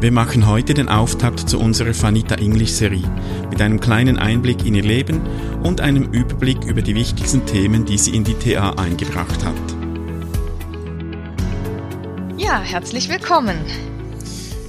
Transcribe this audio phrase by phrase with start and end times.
[0.00, 3.10] Wir machen heute den Auftakt zu unserer Fanita English Serie
[3.50, 5.20] mit einem kleinen Einblick in ihr Leben
[5.64, 9.56] und einem Überblick über die wichtigsten Themen, die sie in die TA eingebracht hat.
[12.36, 13.58] Ja, herzlich willkommen.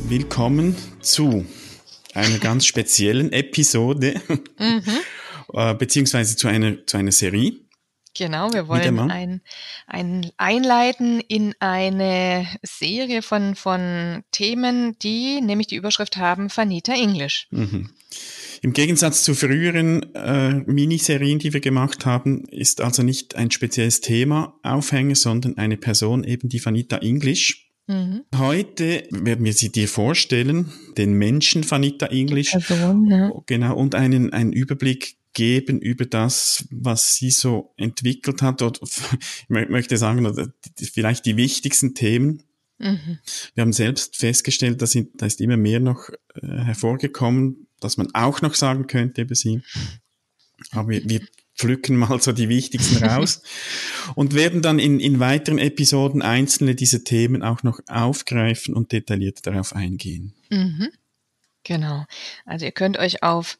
[0.08, 1.46] Willkommen zu
[2.16, 4.20] einer ganz speziellen Episode,
[4.58, 4.82] mhm.
[5.52, 7.54] Äh, beziehungsweise zu einer, zu einer Serie.
[8.18, 9.42] Genau, wir wollen ein,
[9.88, 17.48] ein einleiten in eine Serie von, von Themen, die nämlich die Überschrift haben Fanita English.
[17.52, 17.90] Mhm.
[18.62, 24.02] Im Gegensatz zu früheren äh, Miniserien, die wir gemacht haben, ist also nicht ein spezielles
[24.02, 27.70] Thema Aufhänger, sondern eine Person, eben die Fanita English.
[27.88, 28.24] Mhm.
[28.38, 32.52] Heute werden wir sie dir vorstellen, den Menschen Fanita English.
[32.52, 33.32] Person, ja.
[33.46, 39.70] Genau, und einen, einen Überblick geben über das, was sie so entwickelt hat, oder ich
[39.70, 40.54] möchte sagen,
[40.94, 42.44] vielleicht die wichtigsten Themen.
[42.78, 43.20] Mhm.
[43.56, 48.42] Wir haben selbst festgestellt, dass da ist immer mehr noch äh, hervorgekommen, dass man auch
[48.42, 49.62] noch sagen könnte über sie.
[50.72, 51.22] Aber wir, wir
[51.56, 53.44] pflücken mal so die wichtigsten raus
[54.16, 59.46] und werden dann in, in weiteren Episoden einzelne dieser Themen auch noch aufgreifen und detailliert
[59.46, 60.34] darauf eingehen.
[60.50, 60.90] Mhm.
[61.64, 62.06] Genau.
[62.46, 63.58] Also ihr könnt euch auf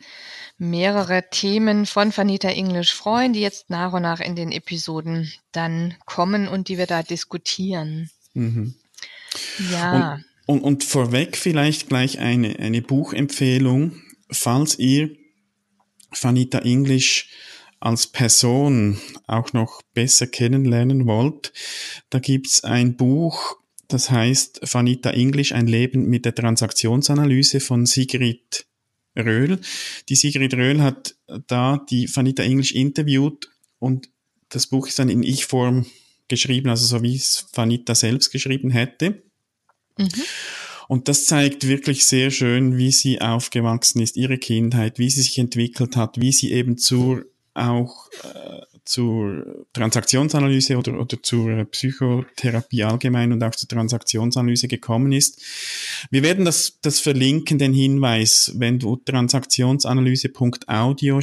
[0.58, 5.96] mehrere Themen von Vanita English freuen, die jetzt nach und nach in den Episoden dann
[6.06, 8.10] kommen und die wir da diskutieren.
[8.34, 8.76] Mhm.
[9.72, 10.14] Ja.
[10.46, 15.16] Und, und, und vorweg vielleicht gleich eine, eine Buchempfehlung, falls ihr
[16.20, 17.30] Vanita English
[17.80, 21.54] als Person auch noch besser kennenlernen wollt,
[22.10, 23.59] da gibt's ein Buch,
[23.90, 28.66] das heißt Vanita English, ein Leben mit der Transaktionsanalyse von Sigrid
[29.18, 29.60] Röhl.
[30.08, 31.16] Die Sigrid Röhl hat
[31.48, 33.50] da die Vanita English interviewt
[33.80, 34.10] und
[34.50, 35.86] das Buch ist dann in Ich-Form
[36.28, 39.24] geschrieben, also so wie es Vanita selbst geschrieben hätte.
[39.98, 40.10] Mhm.
[40.88, 45.38] Und das zeigt wirklich sehr schön, wie sie aufgewachsen ist, ihre Kindheit, wie sie sich
[45.38, 53.32] entwickelt hat, wie sie eben zur auch äh, zur Transaktionsanalyse oder, oder zur Psychotherapie allgemein
[53.32, 55.44] und auch zur Transaktionsanalyse gekommen ist.
[56.10, 61.22] Wir werden das, das verlinken, den Hinweis, wenn du transaktionsanalyse.audio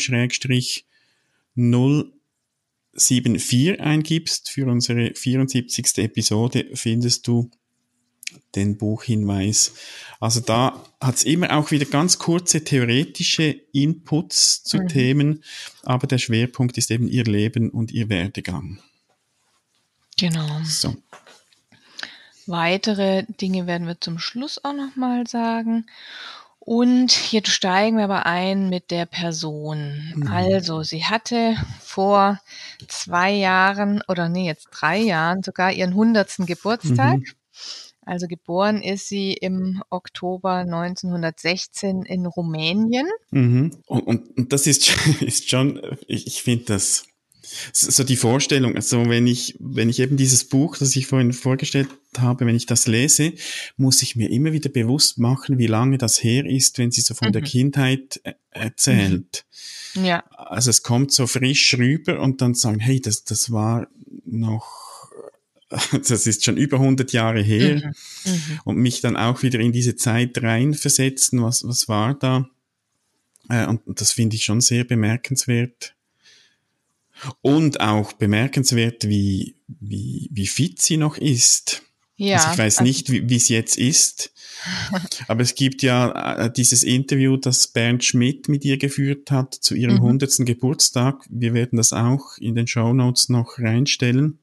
[2.95, 5.99] 074 eingibst für unsere 74.
[5.99, 7.51] Episode, findest du
[8.55, 9.75] den Buchhinweis.
[10.21, 14.89] Also da hat es immer auch wieder ganz kurze theoretische Inputs zu mhm.
[14.89, 15.45] Themen,
[15.83, 18.79] aber der Schwerpunkt ist eben ihr Leben und ihr Werdegang.
[20.19, 20.61] Genau.
[20.65, 20.97] So.
[22.47, 25.87] Weitere Dinge werden wir zum Schluss auch nochmal sagen.
[26.67, 30.13] Und jetzt steigen wir aber ein mit der Person.
[30.17, 30.27] Mhm.
[30.27, 32.41] Also, sie hatte vor
[32.89, 37.19] zwei Jahren oder nee, jetzt drei Jahren sogar ihren hundertsten Geburtstag.
[37.19, 37.27] Mhm.
[38.07, 43.07] Also geboren ist sie im Oktober 1916 in Rumänien.
[43.33, 43.73] Mhm.
[43.87, 47.05] Und, und, und, das ist, ist schon, ich, ich finde das
[47.73, 51.89] so die Vorstellung, also wenn ich, wenn ich eben dieses Buch, das ich vorhin vorgestellt
[52.19, 53.33] habe, wenn ich das lese,
[53.77, 57.15] muss ich mir immer wieder bewusst machen, wie lange das her ist, wenn sie so
[57.15, 57.33] von mhm.
[57.33, 59.47] der Kindheit äh, erzählt.
[59.95, 60.25] Ja.
[60.31, 63.89] Also es kommt so frisch rüber und dann sagen, hey, das, das war
[64.25, 64.87] noch
[66.09, 67.93] das ist schon über 100 Jahre her,
[68.25, 68.33] mhm.
[68.33, 68.61] Mhm.
[68.65, 72.49] und mich dann auch wieder in diese Zeit reinversetzen, was, was war da.
[73.49, 75.95] Äh, und, und das finde ich schon sehr bemerkenswert.
[77.41, 81.83] Und auch bemerkenswert, wie, wie, wie fit sie noch ist.
[82.19, 84.33] Ja, also ich weiß also nicht, wie, wie es jetzt ist,
[85.29, 89.75] aber es gibt ja äh, dieses Interview, das Bernd Schmidt mit ihr geführt hat zu
[89.75, 90.19] ihrem mhm.
[90.21, 90.47] 100.
[90.47, 91.25] Geburtstag.
[91.29, 94.39] Wir werden das auch in den Show Notes noch reinstellen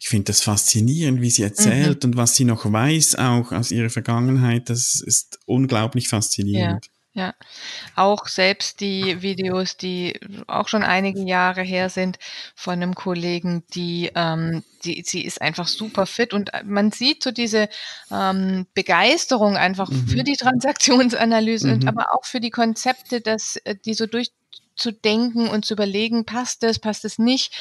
[0.00, 2.10] ich finde das faszinierend, wie sie erzählt mhm.
[2.10, 4.70] und was sie noch weiß, auch aus ihrer Vergangenheit.
[4.70, 6.86] Das ist unglaublich faszinierend.
[6.86, 6.92] Ja.
[7.12, 7.34] Ja,
[7.96, 12.20] auch selbst die Videos, die auch schon einige Jahre her sind,
[12.54, 17.32] von einem Kollegen, die, ähm, die sie ist einfach super fit und man sieht so
[17.32, 17.68] diese
[18.12, 20.06] ähm, Begeisterung einfach mhm.
[20.06, 21.72] für die Transaktionsanalyse mhm.
[21.74, 24.30] und aber auch für die Konzepte, dass äh, die so durch
[24.80, 27.52] zu denken und zu überlegen, passt es, passt es nicht.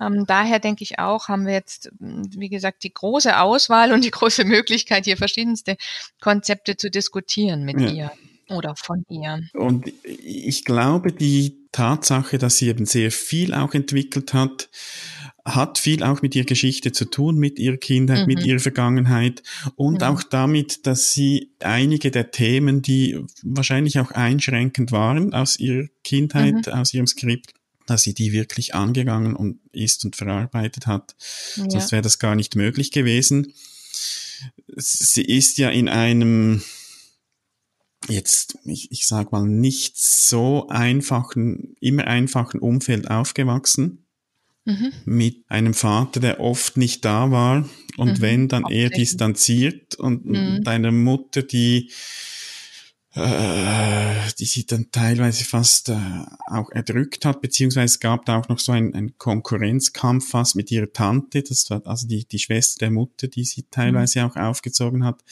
[0.00, 4.10] Ähm, daher denke ich auch, haben wir jetzt, wie gesagt, die große Auswahl und die
[4.10, 5.76] große Möglichkeit, hier verschiedenste
[6.20, 7.90] Konzepte zu diskutieren mit ja.
[7.90, 8.12] ihr
[8.50, 9.42] oder von ihr.
[9.52, 14.70] Und ich glaube, die Tatsache, dass sie eben sehr viel auch entwickelt hat,
[15.54, 18.26] hat viel auch mit ihrer Geschichte zu tun, mit ihrer Kindheit, mhm.
[18.26, 19.42] mit ihrer Vergangenheit
[19.76, 20.10] und ja.
[20.10, 26.66] auch damit, dass sie einige der Themen, die wahrscheinlich auch einschränkend waren aus ihrer Kindheit,
[26.66, 26.72] mhm.
[26.72, 27.54] aus ihrem Skript,
[27.86, 31.16] dass sie die wirklich angegangen und ist und verarbeitet hat.
[31.56, 31.70] Ja.
[31.70, 33.54] Sonst wäre das gar nicht möglich gewesen.
[34.76, 36.62] Sie ist ja in einem
[38.08, 44.04] jetzt, ich, ich sag mal, nicht so einfachen, immer einfachen Umfeld aufgewachsen.
[44.68, 44.92] Mhm.
[45.06, 47.66] Mit einem Vater, der oft nicht da war
[47.96, 48.20] und mhm.
[48.20, 50.62] wenn, dann eher distanziert und mhm.
[50.62, 51.90] deiner Mutter, die
[53.14, 55.96] äh, die sie dann teilweise fast äh,
[56.48, 60.70] auch erdrückt hat, beziehungsweise es gab da auch noch so ein, ein Konkurrenzkampf fast mit
[60.70, 64.26] ihrer Tante, das war also die, die Schwester der Mutter, die sie teilweise mhm.
[64.26, 65.24] auch aufgezogen hat.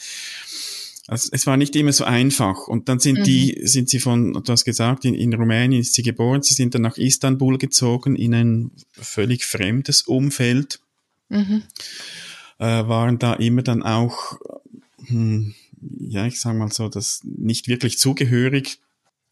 [1.07, 2.67] Also es war nicht immer so einfach.
[2.67, 3.23] Und dann sind mhm.
[3.23, 6.75] die, sind sie von, du hast gesagt, in, in Rumänien ist sie geboren, sie sind
[6.75, 10.81] dann nach Istanbul gezogen, in ein völlig fremdes Umfeld.
[11.29, 11.63] Mhm.
[12.59, 14.37] Äh, waren da immer dann auch,
[15.05, 15.53] hm,
[15.99, 18.79] ja, ich sag mal so, das nicht wirklich zugehörig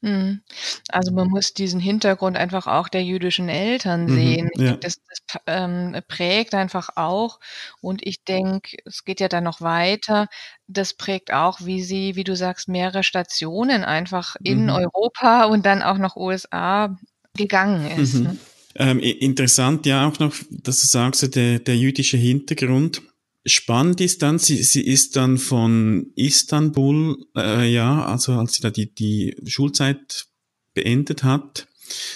[0.02, 0.42] Mhm.
[0.90, 4.50] Also man muss diesen Hintergrund einfach auch der jüdischen Eltern mhm, sehen.
[4.56, 4.76] Mhm, ja.
[4.78, 7.40] Das, das ähm, prägt einfach auch.
[7.82, 10.28] Und ich denke, es geht ja dann noch weiter.
[10.68, 14.70] Das prägt auch, wie sie, wie du sagst, mehrere Stationen einfach in mhm.
[14.70, 16.98] Europa und dann auch noch USA
[17.36, 18.16] gegangen ist.
[18.16, 18.24] Mhm.
[18.24, 18.38] Ne?
[18.78, 23.02] Ähm, interessant ja auch noch, dass du sagst, der, der jüdische Hintergrund.
[23.46, 28.72] Spannend ist dann, sie, sie ist dann von Istanbul, äh, ja, also als sie da
[28.72, 30.26] die, die Schulzeit
[30.74, 31.68] beendet hat,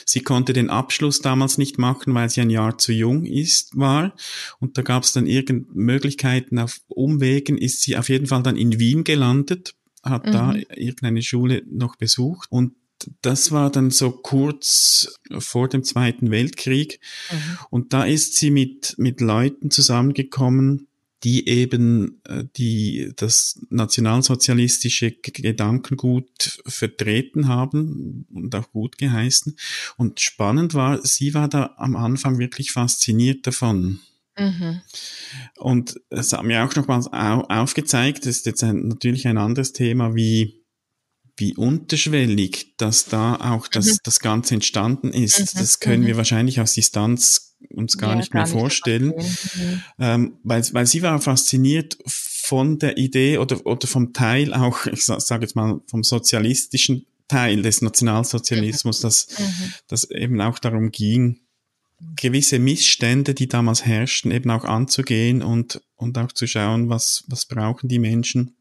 [0.06, 4.16] Sie konnte den Abschluss damals nicht machen, weil sie ein Jahr zu jung ist, war.
[4.60, 8.58] Und da gab es dann irgend Möglichkeiten auf Umwegen, ist sie auf jeden Fall dann
[8.58, 10.32] in Wien gelandet, hat mhm.
[10.32, 12.48] da irgendeine Schule noch besucht.
[12.52, 12.74] Und
[13.22, 17.00] das war dann so kurz vor dem Zweiten Weltkrieg.
[17.32, 17.58] Mhm.
[17.70, 20.89] Und da ist sie mit, mit Leuten zusammengekommen,
[21.24, 29.58] die eben äh, die das nationalsozialistische Gedankengut vertreten haben und auch gut geheißen.
[29.98, 34.00] Und spannend war, sie war da am Anfang wirklich fasziniert davon.
[34.38, 34.82] Mhm.
[35.58, 40.16] Und es hat mir auch nochmals aufgezeigt, das ist jetzt ein, natürlich ein anderes Thema,
[40.16, 40.60] wie
[41.40, 43.98] wie unterschwellig, dass da auch das, mhm.
[44.04, 45.40] das Ganze entstanden ist.
[45.40, 45.60] Mhm.
[45.60, 46.18] Das können wir mhm.
[46.18, 49.82] wahrscheinlich aus Distanz uns gar ja, nicht mehr gar vorstellen, mhm.
[50.00, 55.06] ähm, weil, weil sie war fasziniert von der Idee oder, oder vom Teil auch, ich
[55.06, 59.04] sage jetzt mal, vom sozialistischen Teil des Nationalsozialismus, mhm.
[59.04, 59.74] dass, mhm.
[59.88, 61.40] dass eben auch darum ging,
[62.16, 67.46] gewisse Missstände, die damals herrschten, eben auch anzugehen und, und auch zu schauen, was, was
[67.46, 68.56] brauchen die Menschen.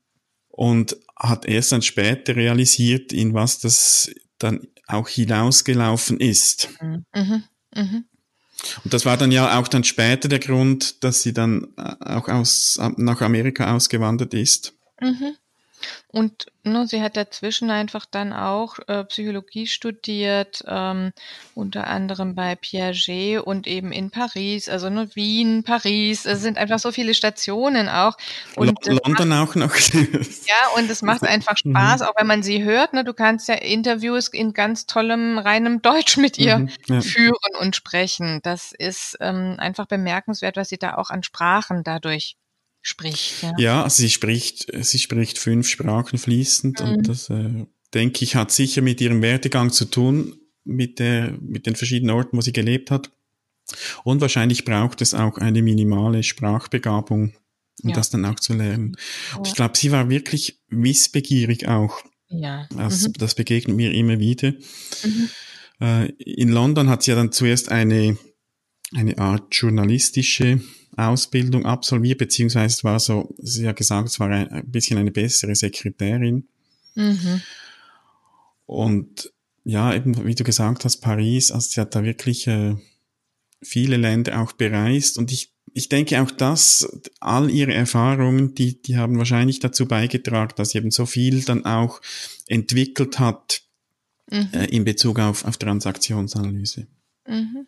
[0.49, 6.69] Und hat erst dann später realisiert, in was das dann auch hinausgelaufen ist.
[6.83, 7.05] Mhm.
[7.75, 8.05] Mhm.
[8.85, 12.29] Und das war dann ja auch dann später der Grund, dass sie dann äh, auch
[12.29, 14.75] aus, nach Amerika ausgewandert ist.
[15.01, 15.37] Mhm.
[16.09, 21.13] Und ne, sie hat dazwischen einfach dann auch äh, Psychologie studiert, ähm,
[21.55, 26.79] unter anderem bei Piaget und eben in Paris, also ne, Wien, Paris, es sind einfach
[26.79, 28.17] so viele Stationen auch.
[28.57, 29.75] Und London macht, auch noch.
[29.95, 31.73] ja, und es macht einfach mhm.
[31.73, 32.07] Spaß, mhm.
[32.07, 32.93] auch wenn man sie hört.
[32.93, 37.01] Ne, du kannst ja Interviews in ganz tollem, reinem Deutsch mit ihr mhm, ja.
[37.01, 38.41] führen und sprechen.
[38.43, 42.37] Das ist ähm, einfach bemerkenswert, was sie da auch an Sprachen dadurch
[42.89, 43.43] spricht.
[43.43, 46.89] Ja, ja also sie spricht, sie spricht fünf Sprachen fließend mhm.
[46.89, 51.67] und das, äh, denke ich, hat sicher mit ihrem Werdegang zu tun, mit der, mit
[51.67, 53.11] den verschiedenen Orten, wo sie gelebt hat.
[54.05, 57.35] Und wahrscheinlich braucht es auch eine minimale Sprachbegabung,
[57.83, 57.95] um ja.
[57.95, 58.97] das dann auch zu lernen.
[59.35, 59.43] Ja.
[59.45, 62.03] Ich glaube, sie war wirklich wissbegierig auch.
[62.31, 62.69] Ja.
[62.77, 63.15] Also, mhm.
[63.15, 64.53] Das begegnet mir immer wieder.
[65.05, 65.29] Mhm.
[65.81, 68.17] Äh, in London hat sie ja dann zuerst eine,
[68.95, 70.61] eine Art journalistische
[70.97, 75.55] Ausbildung absolviert, beziehungsweise es war so, sie hat gesagt, es war ein, bisschen eine bessere
[75.55, 76.49] Sekretärin.
[76.95, 77.43] Mhm.
[78.67, 79.33] Und
[79.65, 82.77] ja, eben wie du gesagt hast, Paris, also sie hat da wirklich äh,
[83.63, 86.89] viele Länder auch bereist und ich ich denke auch dass
[87.21, 91.65] all ihre Erfahrungen, die, die haben wahrscheinlich dazu beigetragen, dass sie eben so viel dann
[91.65, 92.01] auch
[92.47, 93.63] entwickelt hat
[94.31, 94.49] mhm.
[94.53, 96.87] äh, in Bezug auf, auf Transaktionsanalyse.
[97.27, 97.67] Mhm.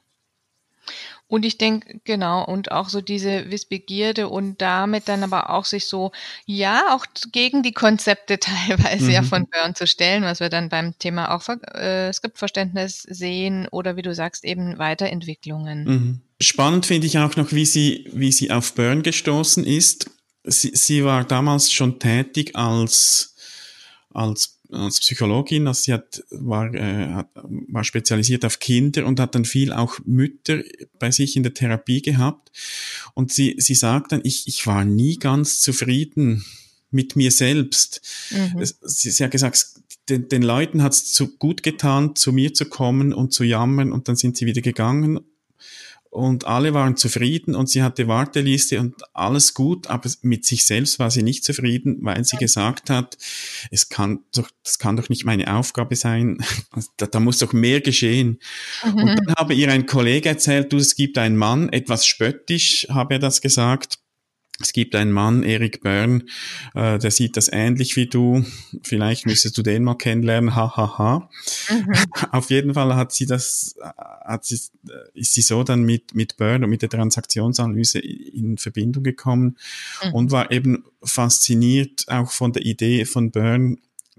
[1.30, 5.87] Und ich denke, genau, und auch so diese Wissbegierde und damit dann aber auch sich
[5.87, 6.10] so,
[6.44, 9.10] ja, auch gegen die Konzepte teilweise mhm.
[9.10, 13.94] ja von Burn zu stellen, was wir dann beim Thema auch äh, Skriptverständnis sehen oder
[13.94, 15.84] wie du sagst, eben Weiterentwicklungen.
[15.84, 16.20] Mhm.
[16.40, 20.10] Spannend finde ich auch noch, wie sie, wie sie auf Burn gestoßen ist.
[20.42, 23.37] Sie, sie war damals schon tätig als,
[24.12, 29.44] als als Psychologin, also sie hat, war, äh, war spezialisiert auf Kinder und hat dann
[29.44, 30.62] viel auch Mütter
[30.98, 32.50] bei sich in der Therapie gehabt.
[33.14, 36.44] Und sie, sie sagt dann, ich, ich war nie ganz zufrieden
[36.90, 38.00] mit mir selbst.
[38.30, 38.64] Mhm.
[38.82, 39.66] Sie, sie hat gesagt,
[40.08, 43.92] den, den Leuten hat es zu gut getan, zu mir zu kommen und zu jammern
[43.92, 45.20] und dann sind sie wieder gegangen
[46.11, 50.99] und alle waren zufrieden und sie hatte Warteliste und alles gut, aber mit sich selbst
[50.99, 53.17] war sie nicht zufrieden, weil sie gesagt hat,
[53.71, 56.38] es kann doch, das kann doch nicht meine Aufgabe sein,
[56.97, 58.40] da, da muss doch mehr geschehen.
[58.85, 58.95] Mhm.
[58.95, 63.14] Und dann habe ihr ein Kollege erzählt, du, es gibt einen Mann, etwas spöttisch habe
[63.14, 64.00] er das gesagt,
[64.61, 66.25] es gibt einen Mann, Erik Byrne,
[66.75, 68.45] äh, der sieht das ähnlich wie du.
[68.83, 70.55] Vielleicht müsstest du den mal kennenlernen.
[70.55, 70.99] Hahaha.
[70.99, 71.31] Ha, ha.
[71.75, 71.93] mhm.
[72.33, 73.75] Auf jeden Fall hat sie das,
[74.25, 74.61] hat sie,
[75.14, 79.57] ist sie so dann mit mit Byrne und mit der Transaktionsanalyse in Verbindung gekommen
[80.05, 80.12] mhm.
[80.14, 83.79] und war eben fasziniert auch von der Idee von Byrne,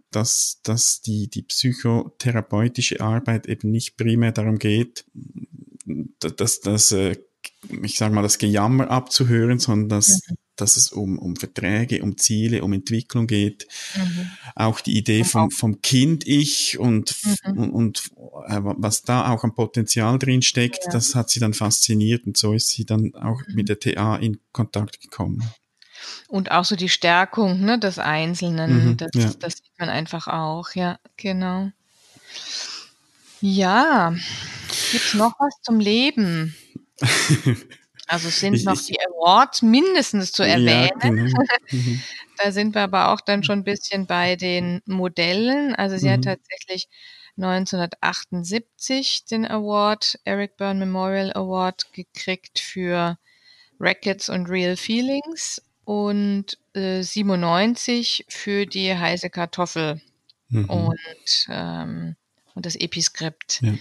[0.09, 5.05] dass dass die die psychotherapeutische Arbeit eben nicht primär darum geht,
[6.19, 7.15] dass dass äh,
[7.83, 10.37] ich sage mal, das Gejammer abzuhören, sondern dass, mhm.
[10.55, 13.67] dass es um, um Verträge, um Ziele, um Entwicklung geht.
[13.95, 14.31] Mhm.
[14.55, 17.15] Auch die Idee vom, vom Kind-Ich und,
[17.45, 17.57] mhm.
[17.57, 18.11] und, und
[18.47, 20.91] äh, was da auch am Potenzial drin steckt, ja.
[20.91, 23.55] das hat sie dann fasziniert und so ist sie dann auch mhm.
[23.55, 25.43] mit der TA in Kontakt gekommen.
[26.27, 28.97] Und auch so die Stärkung ne, des Einzelnen, mhm.
[28.97, 29.31] das, ja.
[29.39, 31.71] das sieht man einfach auch, ja, genau.
[33.39, 34.15] Ja,
[34.91, 36.55] gibt's noch was zum Leben?
[38.07, 40.91] Also sind ich, noch die Awards mindestens zu erwähnen.
[41.01, 41.31] Ja, genau.
[41.71, 42.01] mhm.
[42.37, 45.73] da sind wir aber auch dann schon ein bisschen bei den Modellen.
[45.75, 46.13] Also sie mhm.
[46.13, 46.89] hat tatsächlich
[47.37, 53.17] 1978 den Award, Eric Byrne Memorial Award, gekriegt für
[53.79, 60.01] Rackets und Real Feelings und äh, 97 für die heiße Kartoffel
[60.49, 60.65] mhm.
[60.65, 62.15] und, ähm,
[62.55, 63.61] und das Episkript.
[63.61, 63.73] Ja.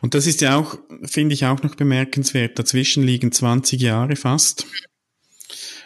[0.00, 2.58] Und das ist ja auch, finde ich auch noch bemerkenswert.
[2.58, 4.66] Dazwischen liegen 20 Jahre fast.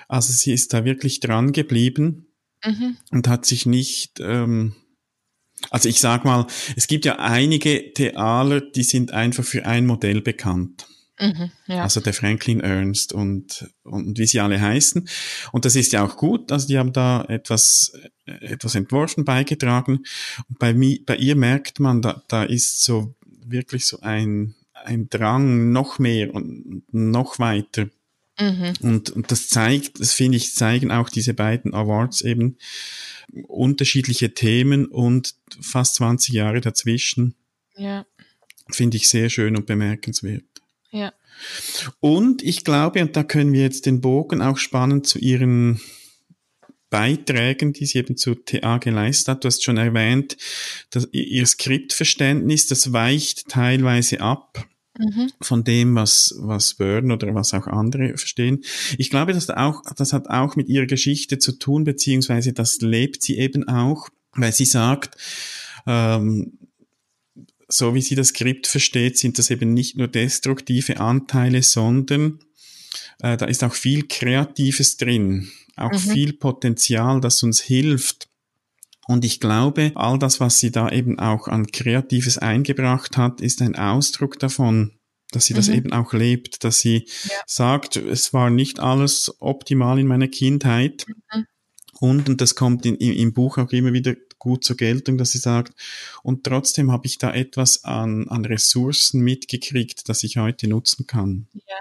[0.09, 2.27] Also sie ist da wirklich dran geblieben
[2.65, 2.99] mhm.
[3.11, 4.75] und hat sich nicht, ähm,
[5.71, 10.21] also ich sag mal, es gibt ja einige Theater, die sind einfach für ein Modell
[10.21, 10.87] bekannt.
[11.19, 11.83] Mhm, ja.
[11.83, 15.09] Also der Franklin Ernst und, und wie sie alle heißen.
[15.53, 16.51] Und das ist ja auch gut.
[16.51, 17.93] Also die haben da etwas,
[18.27, 20.05] etwas entworfen, beigetragen.
[20.49, 25.09] Und bei, mir, bei ihr merkt man, da, da ist so wirklich so ein, ein
[25.09, 27.89] Drang noch mehr und noch weiter.
[28.39, 28.73] Mhm.
[28.81, 32.57] Und, und das zeigt, das finde ich, zeigen auch diese beiden Awards eben
[33.47, 37.35] unterschiedliche Themen und fast 20 Jahre dazwischen.
[37.77, 38.07] Ja.
[38.71, 40.45] Finde ich sehr schön und bemerkenswert.
[40.91, 41.13] Ja.
[42.01, 45.81] Und ich glaube, und da können wir jetzt den Bogen auch spannen zu ihren
[46.93, 49.45] Beiträgen, die sie eben zu TA geleistet hat.
[49.45, 50.37] Du hast schon erwähnt,
[50.91, 54.69] dass ihr Skriptverständnis, das weicht teilweise ab.
[54.99, 55.33] Mhm.
[55.41, 58.63] von dem, was, was Byrne oder was auch andere verstehen.
[58.99, 63.23] Ich glaube, dass auch, das hat auch mit ihrer Geschichte zu tun, beziehungsweise das lebt
[63.23, 65.17] sie eben auch, weil sie sagt,
[65.87, 66.59] ähm,
[67.69, 72.41] so wie sie das Skript versteht, sind das eben nicht nur destruktive Anteile, sondern
[73.23, 75.99] äh, da ist auch viel Kreatives drin auch mhm.
[75.99, 78.29] viel Potenzial, das uns hilft.
[79.07, 83.61] Und ich glaube, all das, was sie da eben auch an Kreatives eingebracht hat, ist
[83.61, 84.93] ein Ausdruck davon,
[85.33, 85.57] dass sie mhm.
[85.57, 87.37] das eben auch lebt, dass sie ja.
[87.47, 91.07] sagt, es war nicht alles optimal in meiner Kindheit.
[91.09, 91.47] Mhm.
[92.01, 95.39] Und, und das kommt in, im Buch auch immer wieder gut zur Geltung, dass sie
[95.39, 95.73] sagt,
[96.25, 101.47] und trotzdem habe ich da etwas an, an Ressourcen mitgekriegt, das ich heute nutzen kann.
[101.53, 101.77] Ja.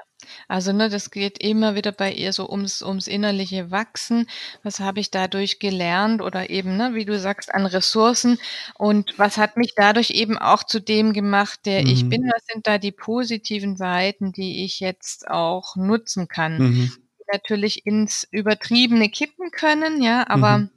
[0.51, 4.27] Also ne, das geht immer wieder bei ihr so ums, ums innerliche Wachsen.
[4.63, 8.38] Was habe ich dadurch gelernt oder eben, ne, wie du sagst, an Ressourcen
[8.77, 11.88] und was hat mich dadurch eben auch zu dem gemacht, der mhm.
[11.88, 12.29] ich bin?
[12.36, 16.58] Was sind da die positiven Seiten, die ich jetzt auch nutzen kann?
[16.58, 16.91] Mhm.
[17.31, 20.70] Natürlich ins Übertriebene kippen können, ja, aber mhm.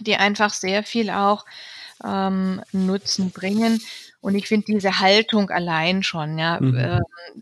[0.00, 1.46] die einfach sehr viel auch
[2.04, 3.80] ähm, Nutzen bringen.
[4.20, 6.76] Und ich finde diese Haltung allein schon, ja, mhm.
[6.76, 6.98] äh,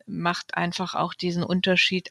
[0.06, 2.10] macht einfach auch diesen Unterschied.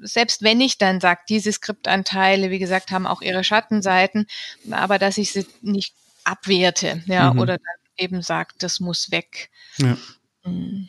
[0.00, 4.26] Selbst wenn ich dann sage, diese Skriptanteile, wie gesagt, haben auch ihre Schattenseiten,
[4.70, 7.40] aber dass ich sie nicht abwerte, ja, mhm.
[7.40, 9.50] oder dann eben sagt, das muss weg.
[9.78, 9.96] Ja.
[10.44, 10.88] Mhm.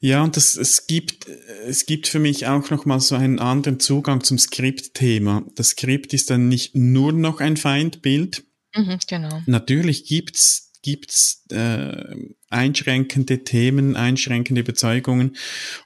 [0.00, 4.24] Ja, und das, es gibt, es gibt für mich auch nochmal so einen anderen Zugang
[4.24, 5.44] zum Skriptthema.
[5.54, 8.42] Das Skript ist dann nicht nur noch ein Feindbild.
[8.74, 9.42] Mhm, genau.
[9.46, 12.16] Natürlich gibt's gibt's äh,
[12.50, 15.36] einschränkende Themen, einschränkende Überzeugungen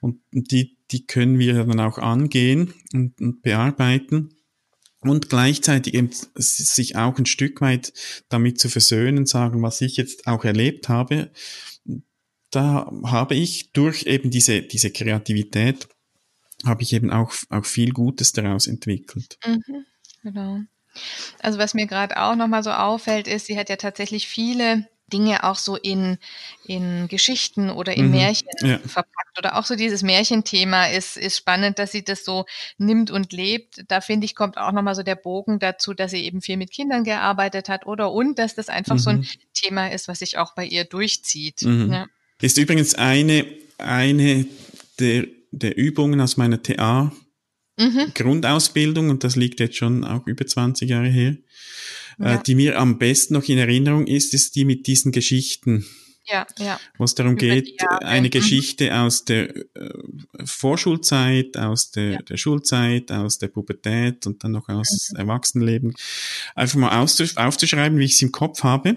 [0.00, 4.30] und die, die können wir dann auch angehen und, und bearbeiten
[5.00, 7.92] und gleichzeitig eben sich auch ein Stück weit
[8.28, 11.30] damit zu versöhnen, sagen, was ich jetzt auch erlebt habe,
[12.50, 15.88] da habe ich durch eben diese, diese Kreativität,
[16.64, 19.38] habe ich eben auch, auch viel Gutes daraus entwickelt.
[19.46, 19.84] Mhm,
[20.22, 20.60] genau.
[21.40, 25.44] Also was mir gerade auch nochmal so auffällt, ist, sie hat ja tatsächlich viele Dinge
[25.44, 26.18] auch so in,
[26.64, 28.78] in Geschichten oder in mhm, Märchen ja.
[28.78, 29.38] verpackt.
[29.38, 32.46] Oder auch so dieses Märchenthema ist, ist spannend, dass sie das so
[32.78, 33.84] nimmt und lebt.
[33.88, 36.72] Da finde ich, kommt auch nochmal so der Bogen dazu, dass sie eben viel mit
[36.72, 39.00] Kindern gearbeitet hat oder und dass das einfach mhm.
[39.00, 39.26] so ein mhm.
[39.52, 41.62] Thema ist, was sich auch bei ihr durchzieht.
[41.62, 41.92] Mhm.
[41.92, 42.06] Ja.
[42.40, 43.46] Ist übrigens eine,
[43.78, 44.46] eine
[44.98, 47.12] der, der Übungen aus meiner TA
[47.76, 48.12] mhm.
[48.14, 51.36] Grundausbildung, und das liegt jetzt schon auch über 20 Jahre her,
[52.18, 52.34] äh, ja.
[52.34, 55.86] äh, die mir am besten noch in Erinnerung ist, ist die mit diesen Geschichten.
[56.28, 56.80] Ja, ja.
[56.98, 58.30] Wo es darum Über geht, eine mhm.
[58.32, 59.64] Geschichte aus der äh,
[60.44, 62.22] Vorschulzeit, aus der, ja.
[62.22, 65.20] der Schulzeit, aus der Pubertät und dann noch aus mhm.
[65.20, 65.94] Erwachsenenleben,
[66.56, 68.96] einfach mal aufzuschreiben, wie ich es im Kopf habe.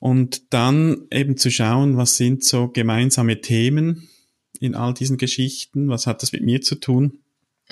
[0.00, 4.08] Und dann eben zu schauen, was sind so gemeinsame Themen
[4.58, 7.21] in all diesen Geschichten, was hat das mit mir zu tun.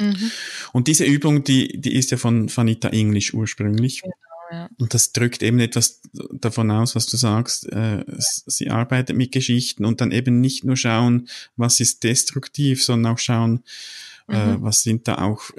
[0.00, 0.30] Mhm.
[0.72, 4.02] Und diese Übung, die, die ist ja von Vanita English ursprünglich.
[4.02, 4.14] Genau,
[4.50, 4.68] ja.
[4.78, 6.00] Und das drückt eben etwas
[6.32, 7.70] davon aus, was du sagst.
[7.70, 13.14] Äh, sie arbeitet mit Geschichten und dann eben nicht nur schauen, was ist destruktiv, sondern
[13.14, 13.62] auch schauen,
[14.28, 14.54] äh, mhm.
[14.54, 15.50] äh, was sind da auch,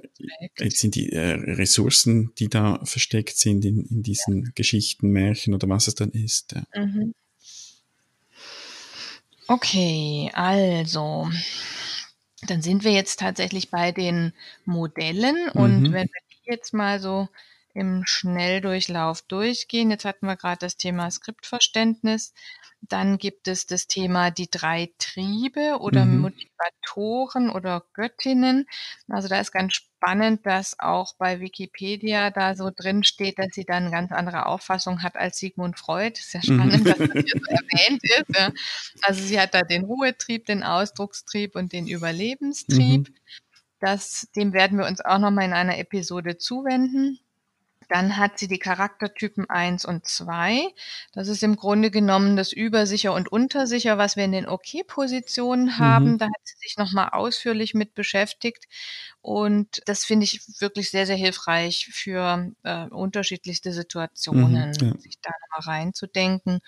[0.58, 4.52] jetzt sind die äh, Ressourcen, die da versteckt sind in, in diesen ja.
[4.56, 6.54] Geschichten, Märchen oder was es dann ist.
[6.54, 6.86] Ja.
[6.86, 7.14] Mhm.
[9.48, 11.30] Okay, also
[12.48, 14.34] dann sind wir jetzt tatsächlich bei den
[14.66, 15.94] Modellen und mhm.
[15.94, 17.28] wenn wir die jetzt mal so
[17.74, 22.34] im Schnelldurchlauf durchgehen, jetzt hatten wir gerade das Thema Skriptverständnis,
[22.82, 26.20] dann gibt es das Thema die drei Triebe oder mhm.
[26.20, 28.66] Motivatoren oder Göttinnen.
[29.08, 33.66] Also da ist ganz spannend, dass auch bei Wikipedia da so drin steht, dass sie
[33.66, 36.20] dann eine ganz andere Auffassung hat als Sigmund Freud.
[36.20, 36.86] Ist ja spannend, mhm.
[36.86, 38.36] dass das hier so erwähnt ist.
[38.36, 38.52] Ja.
[39.04, 43.10] Also sie hat da den Ruhetrieb, den Ausdruckstrieb und den Überlebenstrieb.
[43.10, 43.16] Mhm.
[43.80, 47.20] Das, dem werden wir uns auch nochmal in einer Episode zuwenden.
[47.92, 50.62] Dann hat sie die Charaktertypen 1 und 2.
[51.12, 56.14] Das ist im Grunde genommen das Übersicher und Untersicher, was wir in den OK-Positionen haben.
[56.14, 56.18] Mhm.
[56.18, 58.64] Da hat sie sich nochmal ausführlich mit beschäftigt.
[59.20, 64.98] Und das finde ich wirklich sehr, sehr hilfreich für äh, unterschiedlichste Situationen, mhm, ja.
[64.98, 66.62] sich da nochmal reinzudenken.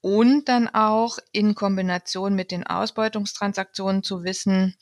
[0.00, 4.74] Und dann auch in Kombination mit den Ausbeutungstransaktionen zu wissen,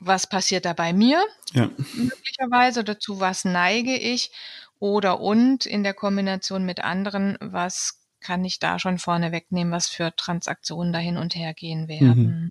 [0.00, 1.22] was passiert da bei mir
[1.52, 1.70] ja.
[1.76, 4.32] möglicherweise oder zu was neige ich
[4.80, 9.88] oder und in der Kombination mit anderen, was kann ich da schon vorne wegnehmen, was
[9.88, 12.24] für Transaktionen da hin und her gehen werden.
[12.24, 12.50] Mhm.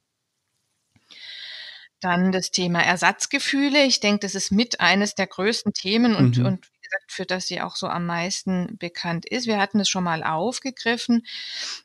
[2.02, 3.84] Dann das Thema Ersatzgefühle.
[3.84, 6.46] Ich denke, das ist mit eines der größten Themen und, mhm.
[6.46, 9.48] und wie gesagt, für das sie auch so am meisten bekannt ist.
[9.48, 11.26] Wir hatten es schon mal aufgegriffen,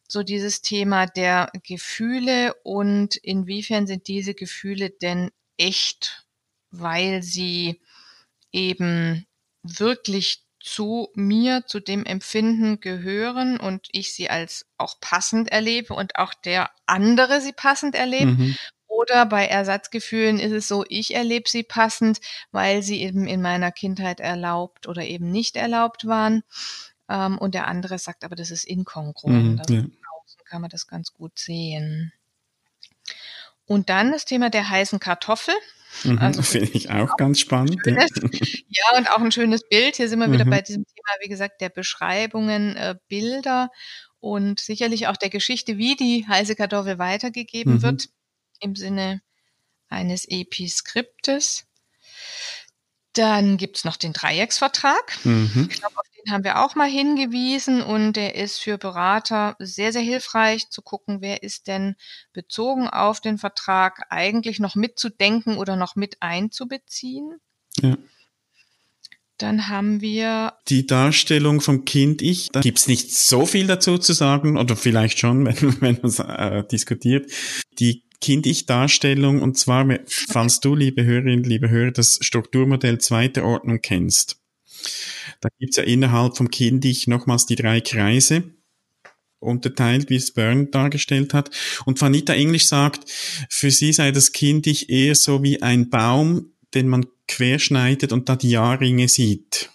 [0.06, 6.26] so dieses Thema der Gefühle und inwiefern sind diese Gefühle denn echt,
[6.70, 7.80] weil sie
[8.52, 9.26] eben
[9.64, 16.16] wirklich zu mir, zu dem Empfinden gehören und ich sie als auch passend erlebe und
[16.16, 18.38] auch der andere sie passend erlebt.
[18.38, 18.56] Mhm.
[18.86, 22.20] Oder bei Ersatzgefühlen ist es so, ich erlebe sie passend,
[22.52, 26.44] weil sie eben in meiner Kindheit erlaubt oder eben nicht erlaubt waren.
[27.08, 29.54] Ähm, und der andere sagt, aber das ist inkongruent.
[29.54, 29.80] Mhm, also ja.
[29.80, 32.12] außen kann man das ganz gut sehen.
[33.66, 35.54] Und dann das Thema der heißen Kartoffel.
[36.02, 37.80] Mhm, also, Finde ich auch, ganz spannend.
[37.84, 38.10] Schönes,
[38.68, 39.96] ja, und auch ein schönes Bild.
[39.96, 40.32] Hier sind wir mhm.
[40.32, 43.70] wieder bei diesem Thema, wie gesagt, der Beschreibungen, äh, Bilder
[44.20, 47.82] und sicherlich auch der Geschichte, wie die heiße Kartoffel weitergegeben mhm.
[47.82, 48.08] wird
[48.60, 49.22] im Sinne
[49.88, 51.66] eines Episkriptes.
[53.12, 55.18] Dann gibt's noch den Dreiecksvertrag.
[55.24, 55.68] Mhm.
[55.70, 60.02] Ich glaube, den haben wir auch mal hingewiesen und der ist für Berater sehr, sehr
[60.02, 61.96] hilfreich zu gucken, wer ist denn
[62.32, 67.38] bezogen auf den Vertrag eigentlich noch mitzudenken oder noch mit einzubeziehen.
[67.80, 67.96] Ja.
[69.38, 72.50] Dann haben wir die Darstellung vom Kind-Ich.
[72.52, 76.20] Da gibt's nicht so viel dazu zu sagen, oder vielleicht schon, wenn, wenn man es
[76.20, 77.30] äh, diskutiert.
[77.78, 84.43] Die Kind-Ich-Darstellung, und zwar, falls du, liebe Hörerinnen, liebe Hörer, das Strukturmodell zweiter Ordnung kennst.
[85.40, 88.44] Da gibt's ja innerhalb vom Kind-Ich nochmals die drei Kreise.
[89.40, 91.50] unterteilt, wie es Byrne dargestellt hat.
[91.84, 93.10] Und Vanita English sagt,
[93.50, 98.28] für sie sei das Kind ich eher so wie ein Baum, den man querschneidet und
[98.28, 99.70] da die Jahrringe sieht.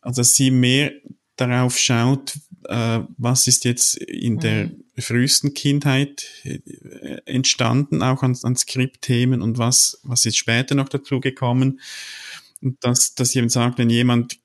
[0.00, 0.92] Also sie mehr
[1.36, 2.34] darauf schaut,
[2.68, 4.84] äh, was ist jetzt in der mhm.
[4.98, 6.58] frühesten Kindheit äh,
[7.24, 11.80] entstanden, auch an, an Skriptthemen und was, was ist später noch dazu gekommen.
[12.62, 14.38] Und dass, dass jemand sagt, wenn jemand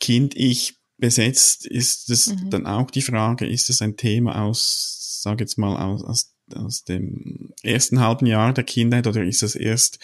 [0.00, 2.50] Kind ich besetzt, ist es mhm.
[2.50, 6.84] dann auch die Frage, ist es ein Thema aus, sag jetzt mal, aus, aus, aus
[6.84, 9.98] dem ersten halben Jahr der Kindheit oder ist es erst,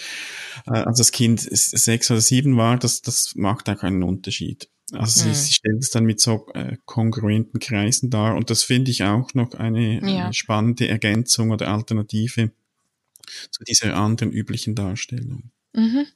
[0.66, 4.68] äh, als das Kind sechs oder sieben war, das, das macht auch einen Unterschied.
[4.92, 5.34] Also mhm.
[5.34, 9.04] sie, sie stellt es dann mit so äh, kongruenten Kreisen dar und das finde ich
[9.04, 10.24] auch noch eine, ja.
[10.24, 12.50] eine spannende Ergänzung oder Alternative
[13.50, 15.50] zu dieser anderen üblichen Darstellung.
[15.74, 16.06] Mhm.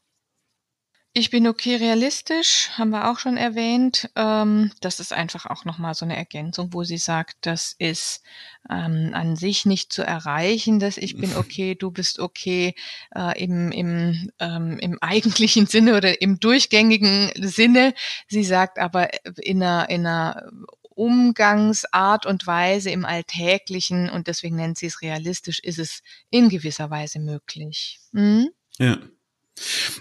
[1.14, 4.10] Ich bin okay realistisch, haben wir auch schon erwähnt.
[4.16, 8.22] Ähm, das ist einfach auch nochmal so eine Ergänzung, wo sie sagt, das ist
[8.70, 12.74] ähm, an sich nicht zu erreichen, dass ich bin okay, du bist okay
[13.14, 17.92] äh, im, im, ähm, im eigentlichen Sinne oder im durchgängigen Sinne.
[18.26, 20.50] Sie sagt aber in einer, in einer
[20.94, 26.88] Umgangsart und Weise im Alltäglichen und deswegen nennt sie es realistisch, ist es in gewisser
[26.88, 28.00] Weise möglich.
[28.12, 28.48] Mhm.
[28.78, 28.96] Ja.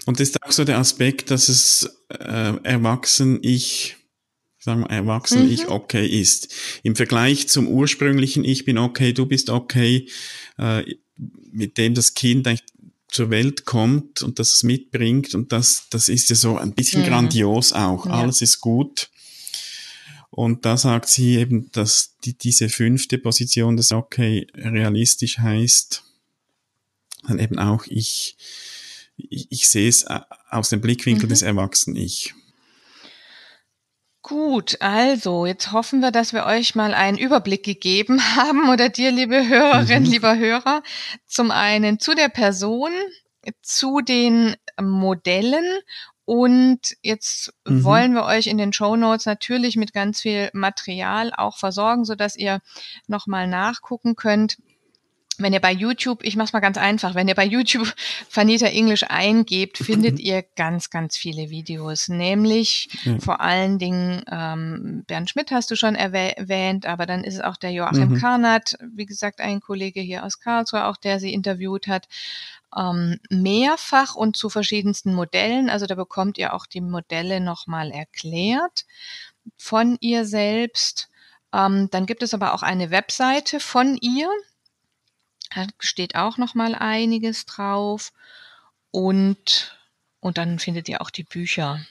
[0.06, 3.96] Und das ist auch so der Aspekt, dass es äh, erwachsen ich,
[4.58, 5.52] sagen wir erwachsen mhm.
[5.52, 6.54] ich okay ist.
[6.82, 10.08] Im Vergleich zum ursprünglichen ich bin okay, du bist okay,
[10.58, 10.82] äh,
[11.52, 12.64] mit dem das Kind eigentlich
[13.08, 17.02] zur Welt kommt und das es mitbringt und das, das ist ja so ein bisschen
[17.02, 17.06] mhm.
[17.06, 18.06] grandios auch.
[18.06, 18.12] Ja.
[18.12, 19.10] Alles ist gut.
[20.30, 26.04] Und da sagt sie eben, dass die, diese fünfte Position, das okay realistisch heißt,
[27.28, 28.38] dann eben auch ich,
[29.16, 30.20] ich, ich sehe es äh,
[30.50, 31.30] aus dem Blickwinkel mhm.
[31.30, 32.34] des Erwachsenen-Ich.
[34.22, 39.10] Gut, also jetzt hoffen wir, dass wir euch mal einen Überblick gegeben haben oder dir,
[39.10, 40.10] liebe Hörerin, mhm.
[40.10, 40.82] lieber Hörer,
[41.26, 42.92] zum einen zu der Person,
[43.60, 45.64] zu den Modellen
[46.24, 47.82] und jetzt mhm.
[47.82, 52.14] wollen wir euch in den Show Notes natürlich mit ganz viel Material auch versorgen, so
[52.14, 52.60] dass ihr
[53.08, 54.56] nochmal nachgucken könnt
[55.42, 57.92] wenn ihr bei YouTube, ich mach's mal ganz einfach, wenn ihr bei YouTube
[58.32, 62.08] Vanita English eingebt, findet ihr ganz, ganz viele Videos.
[62.08, 63.18] Nämlich ja.
[63.18, 67.56] vor allen Dingen, ähm, Bernd Schmidt hast du schon erwähnt, aber dann ist es auch
[67.56, 68.18] der Joachim mhm.
[68.18, 72.08] Karnat, wie gesagt, ein Kollege hier aus Karlsruhe, auch der sie interviewt hat.
[72.74, 75.68] Ähm, mehrfach und zu verschiedensten Modellen.
[75.68, 78.86] Also da bekommt ihr auch die Modelle nochmal erklärt
[79.56, 81.08] von ihr selbst.
[81.52, 84.28] Ähm, dann gibt es aber auch eine Webseite von ihr,
[85.54, 88.12] da steht auch noch mal einiges drauf
[88.90, 89.76] und
[90.20, 91.84] und dann findet ihr auch die Bücher.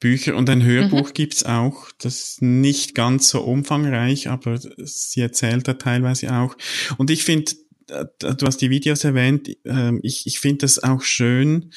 [0.00, 1.14] Bücher und ein Hörbuch mhm.
[1.14, 1.90] gibt's auch.
[1.98, 6.56] Das ist nicht ganz so umfangreich, aber sie erzählt da teilweise auch.
[6.98, 7.52] Und ich finde,
[7.88, 11.72] äh, du hast die Videos erwähnt, ähm, ich, ich finde das auch schön.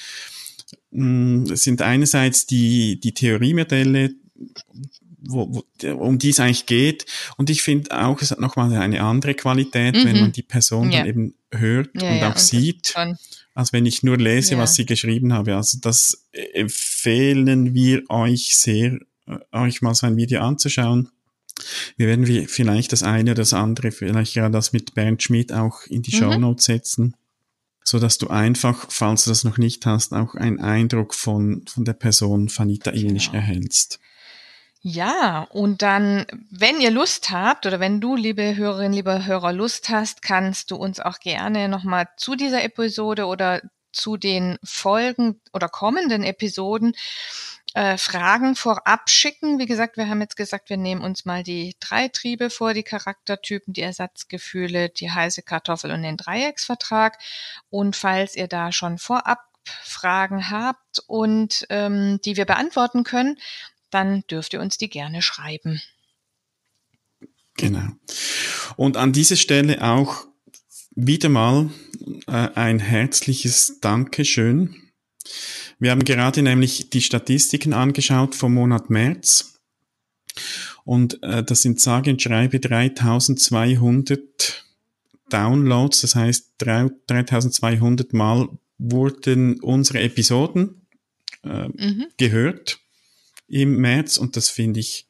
[0.90, 4.16] Mm, es sind einerseits die, die Theoriemodelle,
[5.28, 7.06] wo, wo, um die es eigentlich geht.
[7.38, 10.06] Und ich finde auch, es hat nochmal eine andere Qualität, mhm.
[10.06, 11.00] wenn man die Person ja.
[11.00, 12.96] dann eben hört ja, und ja, auch und sieht,
[13.54, 15.56] als wenn ich nur lese, was sie geschrieben habe.
[15.56, 21.10] Also das empfehlen wir euch sehr, äh, euch mal so ein Video anzuschauen.
[21.96, 25.86] Wir werden vielleicht das eine oder das andere, vielleicht ja das mit Bernd Schmidt auch
[25.88, 26.20] in die mhm.
[26.20, 27.16] Show Notes setzen,
[27.84, 31.86] so dass du einfach, falls du das noch nicht hast, auch einen Eindruck von, von
[31.86, 33.38] der Person Vanita English genau.
[33.38, 34.00] erhältst.
[34.88, 39.90] Ja, und dann, wenn ihr Lust habt oder wenn du, liebe Hörerin, lieber Hörer, Lust
[39.90, 45.70] hast, kannst du uns auch gerne nochmal zu dieser Episode oder zu den Folgen oder
[45.70, 46.94] kommenden Episoden
[47.74, 49.58] äh, Fragen vorab schicken.
[49.58, 52.84] Wie gesagt, wir haben jetzt gesagt, wir nehmen uns mal die drei Triebe vor, die
[52.84, 57.18] Charaktertypen, die Ersatzgefühle, die heiße Kartoffel und den Dreiecksvertrag.
[57.72, 63.40] Und falls ihr da schon vorab Fragen habt und ähm, die wir beantworten können,
[63.96, 65.82] dann dürft ihr uns die gerne schreiben.
[67.56, 67.88] Genau.
[68.76, 70.28] Und an dieser Stelle auch
[70.98, 71.70] wieder mal
[72.28, 74.76] äh, ein herzliches Dankeschön.
[75.80, 79.62] Wir haben gerade nämlich die Statistiken angeschaut vom Monat März.
[80.84, 84.66] Und äh, das sind sage und schreibe 3200
[85.30, 90.86] Downloads, das heißt 3200 Mal wurden unsere Episoden
[91.44, 92.08] äh, mhm.
[92.18, 92.82] gehört
[93.48, 95.08] im März und das finde ich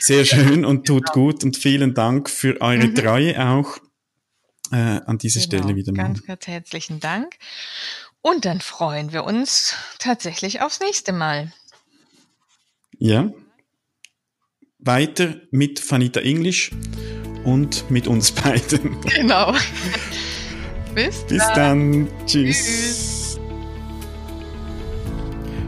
[0.00, 1.12] sehr schön und tut genau.
[1.12, 2.94] gut und vielen Dank für eure mhm.
[2.94, 3.78] Treue auch
[4.72, 5.62] äh, an dieser genau.
[5.62, 6.02] Stelle wieder mal.
[6.04, 7.36] Ganz, ganz herzlichen Dank.
[8.22, 11.52] Und dann freuen wir uns tatsächlich aufs nächste Mal.
[12.98, 13.30] Ja.
[14.78, 16.70] weiter mit Vanita English
[17.44, 19.00] und mit uns beiden.
[19.02, 19.54] Genau.
[20.94, 22.08] Bis, Bis dann.
[22.26, 22.56] Tschüss.
[22.56, 23.19] Tschüss.